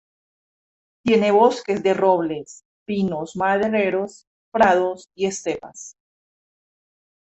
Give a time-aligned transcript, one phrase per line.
[1.05, 5.95] Tiene bosques de robles, pinos madereros, prados y estepas.